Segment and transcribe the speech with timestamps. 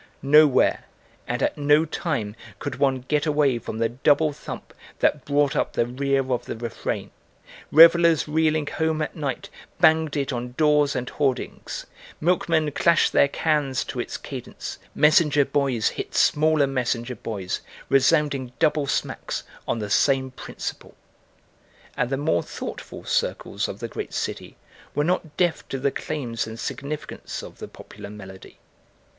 [0.23, 0.85] Nowhere
[1.27, 5.73] and at no time could one get away from the double thump that brought up
[5.73, 7.11] the rear of the refrain;
[7.71, 11.85] revellers reeling home at night banged it on doors and hoardings,
[12.19, 18.87] milkmen clashed their cans to its cadence, messenger boys hit smaller messenger boys resounding double
[18.87, 20.95] smacks on the same principle.
[21.95, 24.57] And the more thoughtful circles of the great city
[24.95, 28.57] were not deaf to the claims and significance of the popular melody.